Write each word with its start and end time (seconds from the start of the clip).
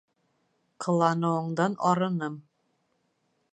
Ҡыланыуыңдан 0.85 1.77
арыным. 1.91 2.41